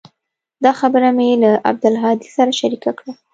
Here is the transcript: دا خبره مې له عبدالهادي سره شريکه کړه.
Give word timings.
دا 0.63 0.71
خبره 0.79 1.09
مې 1.17 1.29
له 1.43 1.51
عبدالهادي 1.69 2.29
سره 2.35 2.51
شريکه 2.59 2.91
کړه. 2.99 3.11